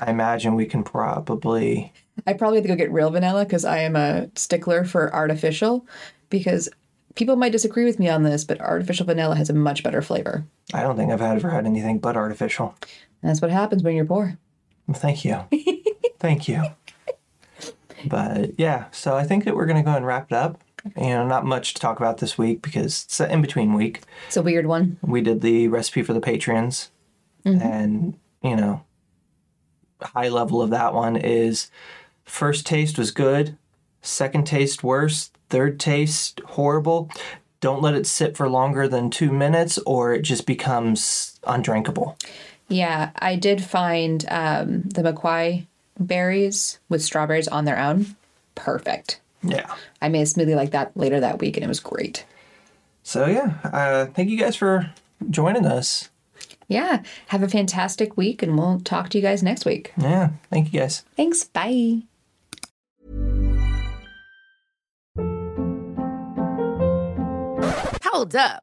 I 0.00 0.10
imagine 0.10 0.54
we 0.54 0.66
can 0.66 0.82
probably. 0.82 1.92
I 2.26 2.32
probably 2.32 2.58
have 2.58 2.64
to 2.64 2.68
go 2.68 2.76
get 2.76 2.92
real 2.92 3.10
vanilla 3.10 3.44
because 3.44 3.64
I 3.64 3.78
am 3.78 3.96
a 3.96 4.28
stickler 4.34 4.84
for 4.84 5.12
artificial, 5.14 5.86
because 6.30 6.68
people 7.14 7.36
might 7.36 7.52
disagree 7.52 7.84
with 7.84 7.98
me 7.98 8.08
on 8.08 8.22
this, 8.22 8.44
but 8.44 8.60
artificial 8.60 9.06
vanilla 9.06 9.36
has 9.36 9.50
a 9.50 9.54
much 9.54 9.82
better 9.82 10.02
flavor. 10.02 10.44
I 10.72 10.82
don't 10.82 10.96
think 10.96 11.12
I've 11.12 11.22
ever 11.22 11.50
had 11.50 11.66
anything 11.66 11.98
but 11.98 12.16
artificial. 12.16 12.74
And 13.22 13.30
that's 13.30 13.40
what 13.40 13.50
happens 13.50 13.82
when 13.82 13.96
you're 13.96 14.04
poor. 14.04 14.38
Well, 14.86 14.98
thank 14.98 15.24
you. 15.24 15.40
thank 16.18 16.48
you. 16.48 16.62
But 18.08 18.58
yeah, 18.58 18.86
so 18.90 19.16
I 19.16 19.24
think 19.24 19.44
that 19.44 19.56
we're 19.56 19.66
going 19.66 19.82
to 19.82 19.90
go 19.90 19.96
and 19.96 20.06
wrap 20.06 20.30
it 20.30 20.34
up. 20.34 20.60
You 20.96 21.08
know, 21.08 21.26
not 21.26 21.46
much 21.46 21.72
to 21.74 21.80
talk 21.80 21.98
about 21.98 22.18
this 22.18 22.36
week 22.36 22.60
because 22.60 23.04
it's 23.04 23.18
an 23.18 23.30
in 23.30 23.40
between 23.40 23.72
week. 23.72 24.02
It's 24.26 24.36
a 24.36 24.42
weird 24.42 24.66
one. 24.66 24.98
We 25.00 25.22
did 25.22 25.40
the 25.40 25.68
recipe 25.68 26.02
for 26.02 26.12
the 26.12 26.20
patrons, 26.20 26.90
mm-hmm. 27.44 27.62
and 27.62 28.18
you 28.42 28.54
know, 28.54 28.84
high 30.02 30.28
level 30.28 30.60
of 30.60 30.70
that 30.70 30.92
one 30.92 31.16
is 31.16 31.70
first 32.24 32.66
taste 32.66 32.98
was 32.98 33.10
good, 33.10 33.56
second 34.02 34.46
taste 34.46 34.84
worse, 34.84 35.30
third 35.48 35.80
taste 35.80 36.40
horrible. 36.48 37.10
Don't 37.60 37.80
let 37.80 37.94
it 37.94 38.06
sit 38.06 38.36
for 38.36 38.46
longer 38.46 38.86
than 38.86 39.08
two 39.08 39.32
minutes, 39.32 39.78
or 39.86 40.12
it 40.12 40.20
just 40.20 40.46
becomes 40.46 41.40
undrinkable. 41.46 42.18
Yeah, 42.68 43.10
I 43.16 43.36
did 43.36 43.62
find 43.62 44.24
um, 44.28 44.82
the 44.82 45.02
maqui 45.02 45.66
berries 45.98 46.78
with 46.88 47.02
strawberries 47.02 47.48
on 47.48 47.64
their 47.64 47.78
own. 47.78 48.16
Perfect. 48.54 49.20
Yeah. 49.42 49.72
I 50.00 50.08
made 50.08 50.22
a 50.22 50.24
smoothie 50.24 50.56
like 50.56 50.70
that 50.70 50.96
later 50.96 51.20
that 51.20 51.38
week 51.38 51.56
and 51.56 51.64
it 51.64 51.68
was 51.68 51.80
great. 51.80 52.24
So, 53.02 53.26
yeah, 53.26 53.54
uh, 53.64 54.06
thank 54.06 54.30
you 54.30 54.38
guys 54.38 54.56
for 54.56 54.90
joining 55.30 55.66
us. 55.66 56.08
Yeah. 56.68 57.02
Have 57.28 57.42
a 57.42 57.48
fantastic 57.48 58.16
week 58.16 58.42
and 58.42 58.56
we'll 58.58 58.80
talk 58.80 59.10
to 59.10 59.18
you 59.18 59.22
guys 59.22 59.42
next 59.42 59.64
week. 59.64 59.92
Yeah. 59.98 60.30
Thank 60.50 60.72
you 60.72 60.80
guys. 60.80 61.04
Thanks. 61.16 61.44
Bye. 61.44 62.02
Hold 68.04 68.36
up. 68.36 68.62